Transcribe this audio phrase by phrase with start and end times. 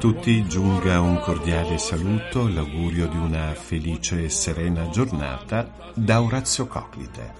[0.00, 7.34] tutti giunga un cordiale saluto, l'augurio di una felice e serena giornata da Orazio Coclite.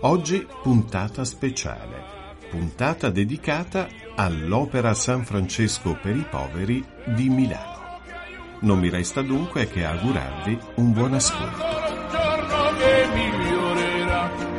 [0.00, 8.00] Oggi puntata speciale, puntata dedicata all'Opera San Francesco per i poveri di Milano.
[8.60, 11.64] Non mi resta dunque che augurarvi un buon ascolto.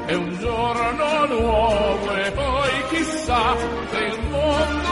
[0.07, 3.55] È un giorno nuovo e poi chissà
[3.91, 4.88] se il mondo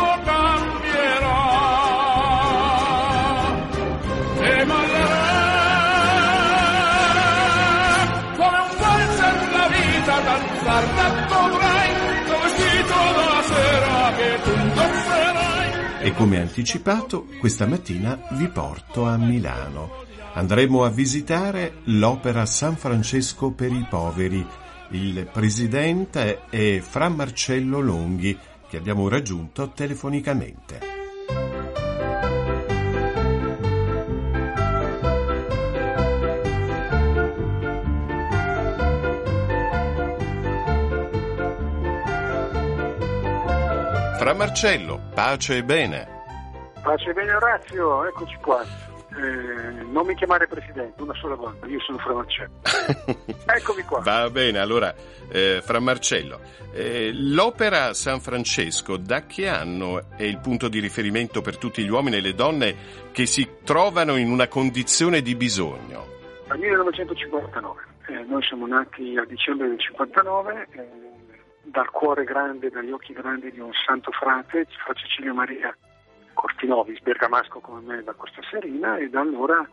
[16.18, 20.04] come anticipato, questa mattina vi porto a Milano.
[20.34, 24.44] Andremo a visitare l'Opera San Francesco per i poveri.
[24.90, 28.36] Il presidente è Fra Marcello Longhi,
[28.68, 30.97] che abbiamo raggiunto telefonicamente.
[44.18, 46.08] Fra Marcello, pace e bene.
[46.82, 48.64] Pace e bene Orazio, eccoci qua.
[48.64, 52.50] Eh, non mi chiamare presidente, una sola volta, io sono Fra Marcello.
[53.46, 54.00] Eccomi qua.
[54.00, 54.94] Va bene, allora,
[55.30, 56.40] eh, Fra Marcello,
[56.74, 61.90] eh, l'opera San Francesco da che anno è il punto di riferimento per tutti gli
[61.90, 62.76] uomini e le donne
[63.12, 66.06] che si trovano in una condizione di bisogno?
[66.48, 70.68] Dal 1959, eh, noi siamo nati a dicembre del 59
[71.70, 75.76] dal cuore grande, dagli occhi grandi di un santo frate, Fra Cecilio Maria
[76.34, 79.68] Cortinovis, bergamasco come me da Costa Serina, e da allora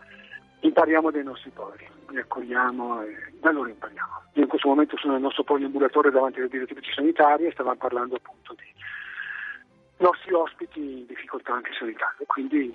[0.61, 4.23] impariamo dai nostri poveri, li accogliamo e da allora impariamo.
[4.35, 8.17] Io in questo momento sono nel nostro poliambulatore davanti alle direttrici sanitarie e stavamo parlando
[8.17, 8.73] appunto di
[9.99, 12.75] nostri ospiti in difficoltà anche sanitarie, quindi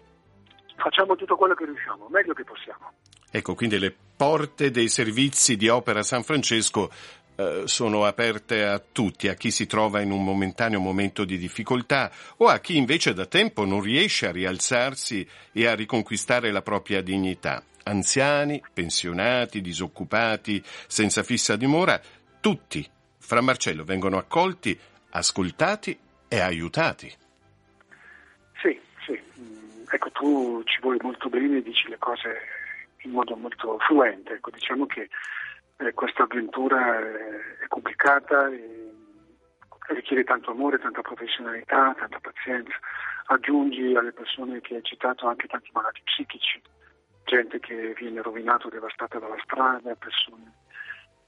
[0.77, 2.93] facciamo tutto quello che riusciamo, meglio che possiamo.
[3.31, 6.89] Ecco, quindi le porte dei servizi di Opera San Francesco
[7.39, 12.11] eh, sono aperte a tutti, a chi si trova in un momentaneo momento di difficoltà
[12.35, 17.01] o a chi invece da tempo non riesce a rialzarsi e a riconquistare la propria
[17.01, 17.63] dignità.
[17.83, 22.01] Anziani, pensionati, disoccupati, senza fissa dimora,
[22.41, 22.85] tutti,
[23.17, 24.77] fra Marcello, vengono accolti,
[25.11, 25.97] ascoltati
[26.27, 27.09] e aiutati.
[28.61, 29.17] Sì, sì.
[29.39, 32.37] Mm, ecco, tu ci vuoi molto bene dici le cose
[33.03, 34.33] in modo molto fluente.
[34.33, 35.07] Ecco, diciamo che
[35.79, 38.91] eh, questa avventura è complicata e
[39.93, 42.73] richiede tanto amore, tanta professionalità, tanta pazienza.
[43.27, 46.61] Aggiungi alle persone che hai citato anche tanti malati psichici,
[47.25, 50.53] gente che viene rovinato, devastata dalla strada, persone,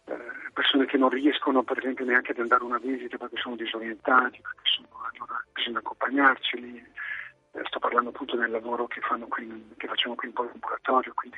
[0.05, 0.17] eh,
[0.53, 4.41] persone che non riescono per esempio neanche ad andare a una visita perché sono disorientati,
[4.41, 6.83] perché sono, allora bisogna accompagnarceli
[7.65, 11.13] sto parlando appunto del lavoro che, qui, che facciamo qui in ambulatorio.
[11.13, 11.37] Quindi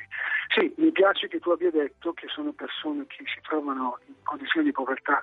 [0.54, 4.66] sì, mi piace che tu abbia detto che sono persone che si trovano in condizioni
[4.66, 5.22] di povertà,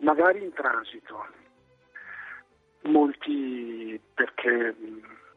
[0.00, 1.26] magari in transito,
[2.82, 4.74] molti perché,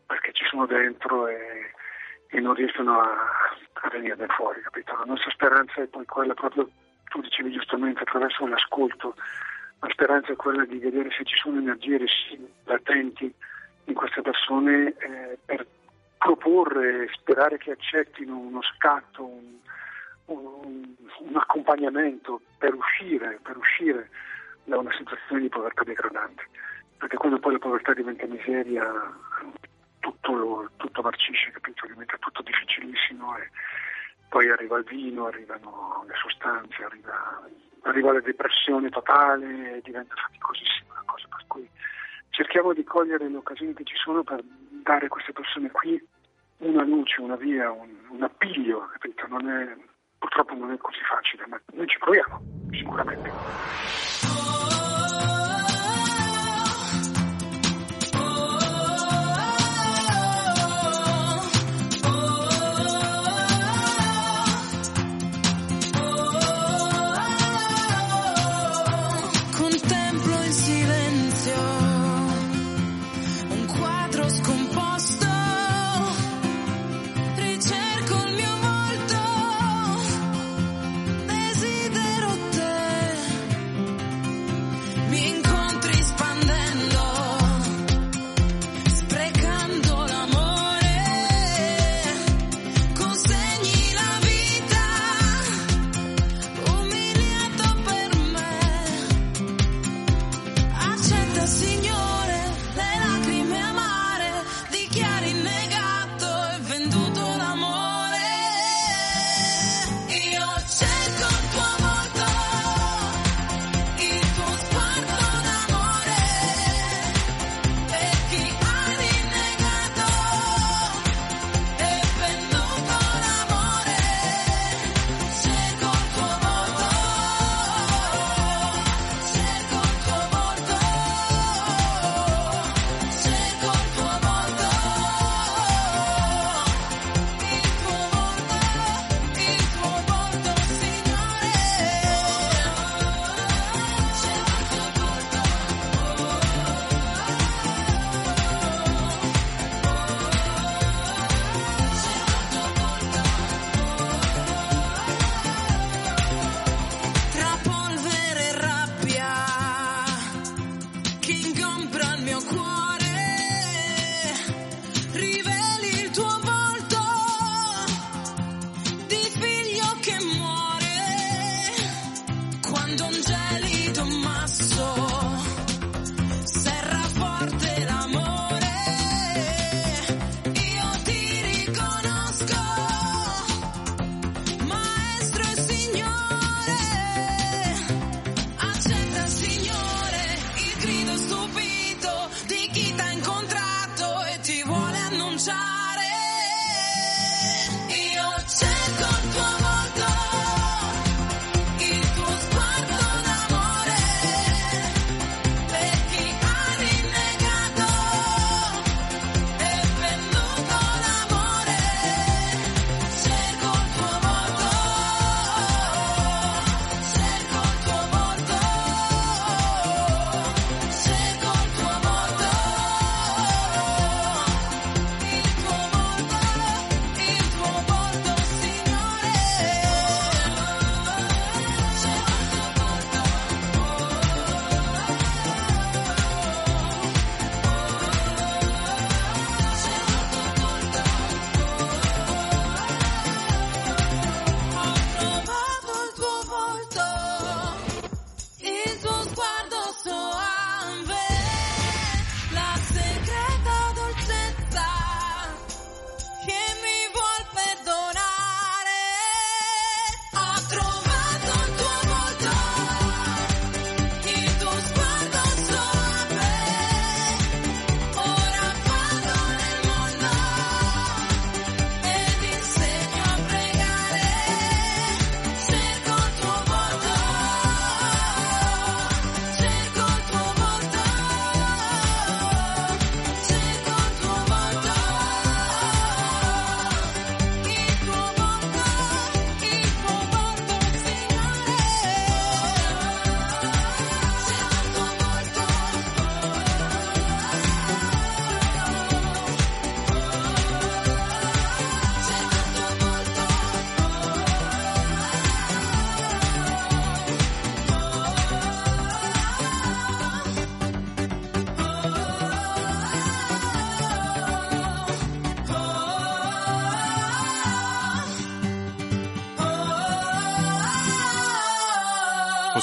[0.05, 1.71] perché ci sono dentro e,
[2.27, 3.15] e non riescono a,
[3.73, 4.95] a venire da fuori, capito?
[4.97, 6.69] La nostra speranza è poi quella proprio,
[7.09, 9.15] tu dicevi giustamente, attraverso l'ascolto,
[9.81, 11.99] la speranza è quella di vedere se ci sono energie
[12.65, 13.33] latenti
[13.85, 15.65] in queste persone eh, per
[16.17, 19.57] proporre, sperare che accettino uno scatto, un,
[20.25, 24.09] un, un accompagnamento per uscire, per uscire,
[24.65, 26.47] da una situazione di povertà degradante.
[26.97, 28.85] Perché quando poi la povertà diventa miseria,
[29.99, 31.87] tutto, tutto marcisce, capito?
[31.87, 33.49] diventa tutto difficilissimo e
[34.27, 37.41] poi arriva il vino, arrivano le sostanze, arriva,
[37.83, 41.27] arriva la depressione totale e diventa faticosissima la cosa.
[41.29, 41.69] Per cui
[42.39, 44.39] cerchiamo di cogliere le occasioni che ci sono per
[44.81, 46.01] dare a queste persone qui
[46.59, 48.89] una luce, una via, un, un appiglio?
[49.27, 49.75] Non è,
[50.17, 52.41] purtroppo non è così facile, ma noi ci proviamo,
[52.71, 54.18] sicuramente.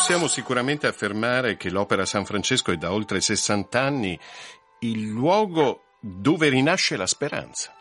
[0.06, 4.16] Possiamo sicuramente affermare che l'Opera San Francesco è da oltre 60 anni
[4.82, 7.74] il luogo dove rinasce la speranza.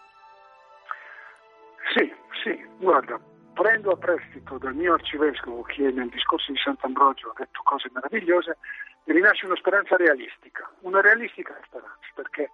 [1.93, 3.21] Sì, sì, guarda,
[3.53, 8.57] prendo a prestito dal mio arcivescovo che nel discorso di Sant'Ambrogio ha detto cose meravigliose,
[9.03, 12.49] rinasce una speranza realistica, una realistica speranza, perché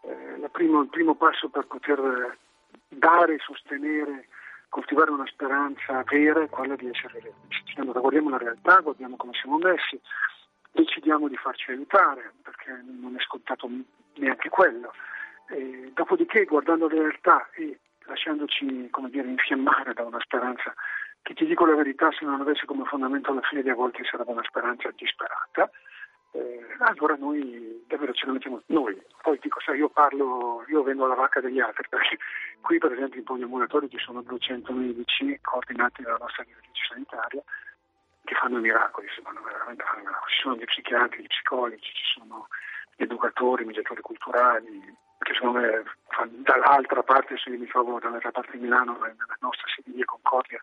[0.00, 2.38] eh, primo, il primo passo per poter
[2.88, 4.28] dare e sostenere
[4.70, 7.78] coltivare una speranza vera quella di essere realisti.
[7.78, 10.00] Allora guardiamo la realtà, guardiamo come siamo messi,
[10.70, 13.68] decidiamo di farci aiutare, perché non è scontato
[14.14, 14.94] neanche quello.
[15.48, 20.72] E dopodiché, guardando la realtà e lasciandoci come dire, infiammare da una speranza
[21.22, 24.04] che ti dico la verità, se non avesse come fondamento la fine di a volte
[24.04, 25.70] sarebbe una speranza disperata,
[26.32, 29.00] eh, allora noi davvero ce la mettiamo noi.
[29.22, 32.18] Poi dico, sai, io parlo, io vendo la vacca degli altri, perché
[32.62, 37.42] qui per esempio in poliambulatorio ci sono 200 medici coordinati dalla nostra direttrice sanitaria
[38.24, 40.32] che fanno miracoli, fanno veramente fanno miracoli.
[40.32, 42.46] Ci sono gli psichiatri, gli psicologi, ci sono
[42.96, 45.82] gli educatori, i mediatori culturali, che secondo me
[46.42, 50.62] dall'altra parte, se mi trovo dall'altra parte di Milano, nella nostra di Concordia,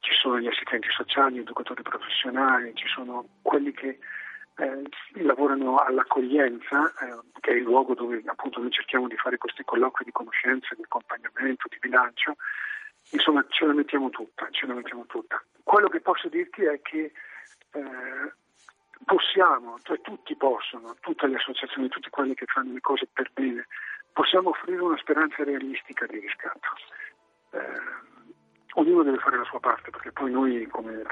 [0.00, 3.98] ci sono gli assistenti sociali, gli educatori professionali, ci sono quelli che
[4.56, 4.82] eh,
[5.22, 10.04] lavorano all'accoglienza, eh, che è il luogo dove appunto noi cerchiamo di fare questi colloqui
[10.04, 12.36] di conoscenza, di accompagnamento, di bilancio.
[13.10, 15.42] Insomma, ce la mettiamo tutta, ce la mettiamo tutta.
[15.62, 17.12] Quello che posso dirti è che
[17.72, 18.32] eh,
[19.04, 23.66] possiamo, cioè tutti possono, tutte le associazioni, tutti quelli che fanno le cose per bene,
[24.12, 26.68] possiamo offrire una speranza realistica di riscatto.
[27.50, 27.80] Eh,
[28.74, 31.02] ognuno deve fare la sua parte, perché poi noi come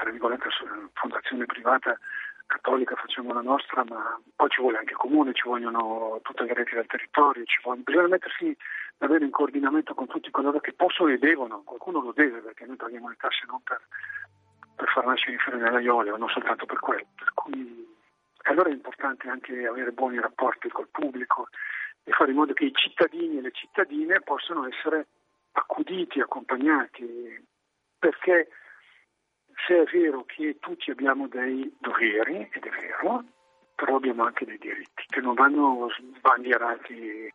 [0.93, 1.97] fondazione privata
[2.45, 6.75] cattolica facciamo la nostra, ma poi ci vuole anche comune, ci vogliono tutte le reti
[6.75, 8.55] del territorio, vuole, bisogna mettersi
[8.97, 12.75] davvero in coordinamento con tutti coloro che possono e devono, qualcuno lo deve perché noi
[12.75, 13.81] paghiamo le tasse non per,
[14.75, 17.05] per far nascere i fiori nell'aiolo, non soltanto per quello.
[17.15, 17.87] Per cui
[18.43, 21.47] allora è importante anche avere buoni rapporti col pubblico
[22.03, 25.07] e fare in modo che i cittadini e le cittadine possano essere
[25.53, 27.45] accuditi, accompagnati,
[27.97, 28.49] perché
[29.65, 33.23] se è vero che tutti abbiamo dei doveri, ed è vero,
[33.75, 37.31] però abbiamo anche dei diritti che non vanno sbandierati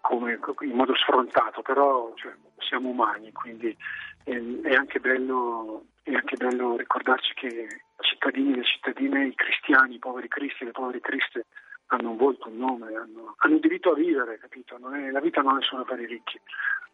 [0.00, 3.76] come, in modo sfrontato, però cioè, siamo umani, quindi
[4.24, 7.68] è, è, anche bello, è, anche bello, ricordarci che i
[8.00, 11.46] cittadini e le cittadine, i cristiani, i poveri cristi le povere criste
[11.88, 14.76] hanno un volto, un nome, hanno, hanno diritto a vivere, capito?
[14.76, 16.38] È, la vita non è solo per i ricchi,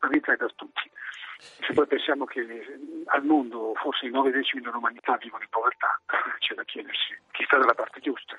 [0.00, 0.90] la vita è per tutti.
[1.38, 2.40] Se poi pensiamo che
[3.06, 6.00] al mondo forse i nove decimi dell'umanità vivono in povertà,
[6.38, 8.36] c'è da chiedersi chi sta dalla parte giusta.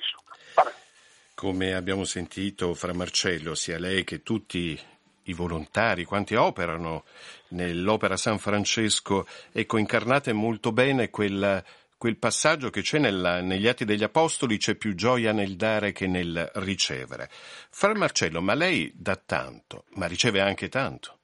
[1.33, 4.79] Come abbiamo sentito fra Marcello, sia lei che tutti
[5.23, 7.03] i volontari, quanti operano
[7.49, 11.63] nell'Opera San Francesco, ecco, incarnate molto bene quel,
[11.97, 16.07] quel passaggio che c'è nella, negli Atti degli Apostoli, c'è più gioia nel dare che
[16.07, 17.29] nel ricevere.
[17.29, 21.19] Fra Marcello, ma lei dà tanto, ma riceve anche tanto.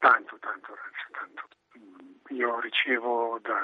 [0.00, 0.74] Tanto, tanto,
[1.12, 1.48] tanto.
[2.30, 3.60] Io ricevo da...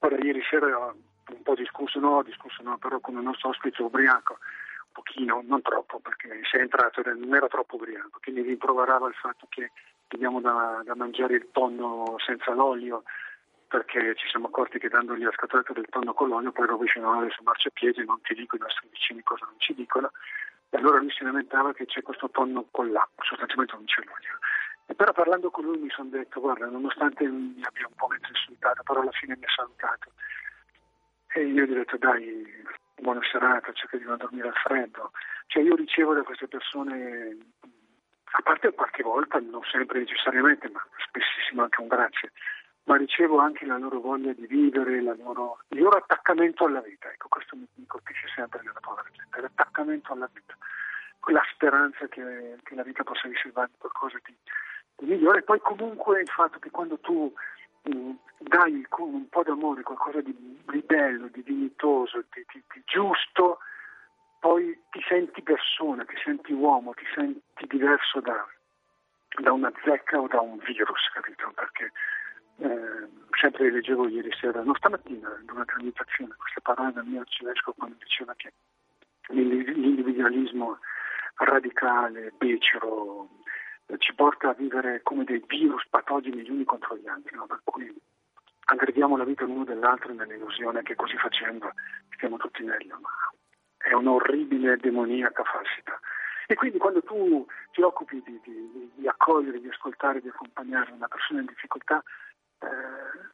[0.00, 0.94] Ora, ieri sera ho
[1.30, 5.62] un po' discusso, no, discusso no, però con il nostro ospite ubriaco, un pochino, non
[5.62, 9.72] troppo, perché si è entrato non era troppo ubriaco, mi rimproverava il fatto che
[10.08, 13.02] abbiamo da, da mangiare il tonno senza l'olio,
[13.66, 17.42] perché ci siamo accorti che dandogli la scatoletta del tonno con l'olio poi rovesciano su
[17.42, 20.12] marciapiede non ti dico i nostri vicini cosa non ci dicono.
[20.70, 24.38] E allora lui si lamentava che c'è questo tonno con l'acqua, sostanzialmente non c'è l'olio.
[24.86, 28.28] E però parlando con lui mi sono detto, guarda, nonostante mi abbia un po' mezzo
[28.28, 30.12] insultato, però alla fine mi ha salutato.
[31.34, 32.46] E io gli ho detto, dai,
[32.96, 35.10] buona serata, cerca di non dormire al freddo.
[35.46, 37.36] Cioè io ricevo da queste persone
[38.36, 42.32] a parte qualche volta, non sempre necessariamente, ma spessissimo anche un grazie,
[42.84, 47.10] ma ricevo anche la loro voglia di vivere, loro, il loro attaccamento alla vita.
[47.10, 50.56] Ecco, questo mi, mi colpisce sempre nella povera gente, l'attaccamento alla vita,
[51.20, 54.36] quella speranza che, che la vita possa riservare qualcosa di,
[55.00, 55.42] migliore.
[55.42, 57.32] Poi comunque il fatto che quando tu
[57.88, 60.34] mm, dai un po' d'amore, qualcosa di,
[60.70, 63.58] di bello, di dignitoso, di, di giusto,
[64.38, 68.46] poi ti senti persona, ti senti uomo, ti senti diverso da,
[69.40, 71.50] da una zecca o da un virus, capito?
[71.54, 71.92] Perché
[72.58, 73.08] eh,
[73.40, 77.96] sempre leggevo ieri sera, no stamattina, durante la meditazione, queste parole del mio arcivescovo quando
[77.98, 78.52] diceva che
[79.28, 80.78] l'individualismo
[81.36, 83.28] radicale, becero,
[83.98, 87.46] ci porta a vivere come dei virus patogeni gli uni contro gli altri, no?
[87.46, 87.94] per cui
[88.66, 91.72] aggrediamo la vita l'uno dell'altro nell'illusione che così facendo
[92.10, 92.98] stiamo tutti meglio.
[93.00, 93.10] Ma
[93.76, 96.00] è un'orribile demoniaca falsità.
[96.46, 101.08] E quindi quando tu ti occupi di, di, di accogliere, di ascoltare, di accompagnare una
[101.08, 102.02] persona in difficoltà,
[102.60, 103.32] eh,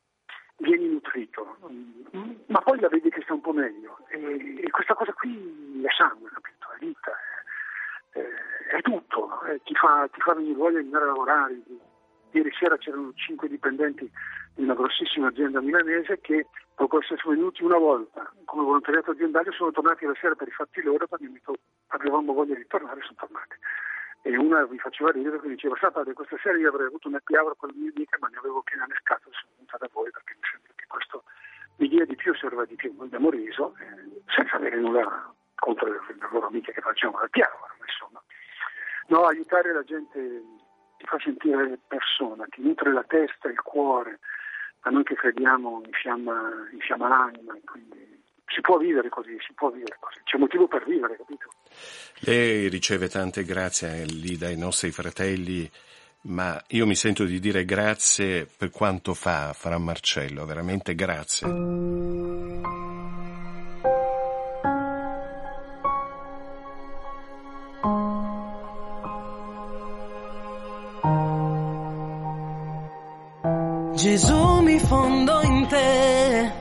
[0.58, 1.56] vieni nutrito,
[2.46, 3.98] ma poi la vedi che sta un po' meglio.
[4.08, 6.70] E, e questa cosa qui è sangue, capito?
[6.72, 7.39] È vita, è,
[8.10, 11.60] è, è tutto, eh, ti, fa, ti, fa, venire voglia di andare a lavorare.
[12.32, 14.10] Ieri sera c'erano cinque dipendenti
[14.54, 19.72] di una grossissima azienda milanese che dopo essere venuti una volta come volontariato aziendale sono
[19.72, 21.26] tornati la sera per i fatti loro perché
[21.88, 23.56] avevamo voglia di tornare e sono tornati.
[24.22, 27.54] E una vi faceva ridere perché diceva sapete questa sera io avrei avuto una piavra
[27.56, 30.34] con la mia amica ma ne avevo piena le scatole sono venuta da voi perché
[30.34, 31.24] mi sembra che questo
[31.76, 32.92] mi dia di più serva di più.
[32.96, 35.98] Noi abbiamo riso eh, senza avere nulla contro le,
[36.30, 37.69] loro amiche che facevano la piavra.
[39.10, 40.18] No, aiutare la gente
[40.96, 44.20] ti fa sentire persona, ti nutre la testa, il cuore,
[44.80, 49.96] a noi che crediamo infiamma, infiamma l'anima, quindi si può vivere così, si può vivere
[49.98, 51.50] così, c'è motivo per vivere, capito?
[52.20, 55.68] Lei riceve tante grazie lì dai nostri fratelli,
[56.22, 62.29] ma io mi sento di dire grazie per quanto fa Fra Marcello, veramente grazie.
[74.00, 76.52] Gesù mi fondo in te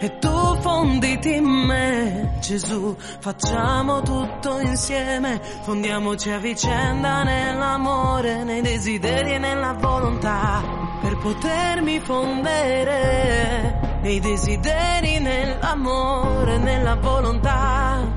[0.00, 2.38] e tu fonditi in me.
[2.40, 10.62] Gesù, facciamo tutto insieme, fondiamoci a vicenda nell'amore, nei desideri e nella volontà,
[11.02, 18.10] per potermi fondere nei desideri, nell'amore, nella volontà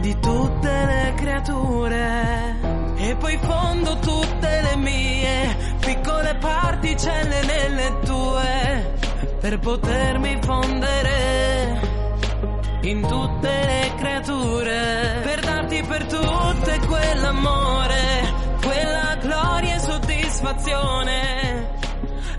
[0.00, 2.56] di tutte le creature.
[2.96, 5.19] E poi fondo tutte le mie
[9.50, 11.80] per potermi fondere
[12.82, 21.78] in tutte le creature per darti per tutte quell'amore quella gloria e soddisfazione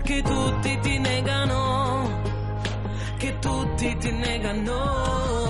[0.04, 2.22] che tutti ti negano
[3.18, 5.41] che tutti ti negano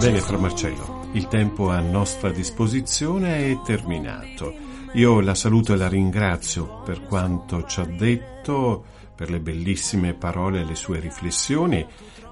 [0.00, 4.54] Bene, Fra Marcello, il tempo a nostra disposizione è terminato.
[4.94, 8.82] Io la saluto e la ringrazio per quanto ci ha detto,
[9.14, 11.86] per le bellissime parole e le sue riflessioni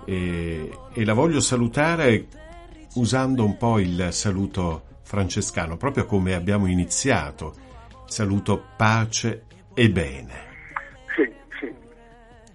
[0.06, 2.28] e, e la voglio salutare
[2.94, 7.54] usando un po' il saluto francescano, proprio come abbiamo iniziato.
[8.06, 10.46] Saluto pace e bene.
[11.14, 11.70] Sì, sì.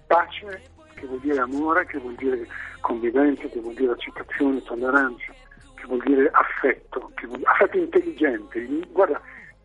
[0.08, 0.62] Pace,
[0.94, 2.48] che vuol dire amore, che vuol dire
[2.84, 5.32] convivenza, che vuol dire accettazione, tolleranza,
[5.74, 8.62] che vuol dire affetto, vuol dire affetto intelligente.
[8.92, 9.18] Guarda,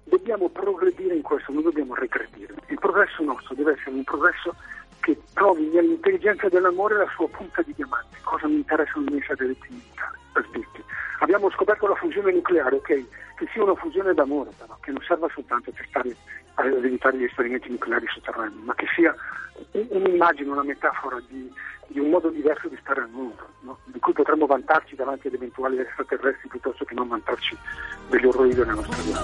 [0.06, 2.54] dobbiamo progredire in questo, non dobbiamo regredire.
[2.68, 4.56] Il progresso nostro deve essere un progresso
[5.02, 8.18] che trovi nell'intelligenza dell'amore la sua punta di diamante.
[8.24, 9.84] Cosa mi interessano i miei satelliti
[10.32, 10.82] per dirti.
[11.20, 15.28] Abbiamo scoperto la fusione nucleare, ok, che sia una fusione d'amore, però, che non serva
[15.34, 16.16] soltanto per stare
[16.68, 19.16] ad evitare gli esperimenti nucleari sotterranei, ma che sia
[19.72, 21.52] un'immagine, una metafora di,
[21.88, 23.80] di un modo diverso di stare al mondo, no?
[23.86, 27.58] di cui potremmo vantarci davanti ad eventuali extraterrestri piuttosto che non vantarci
[28.10, 29.20] degli orrori della nostra vita.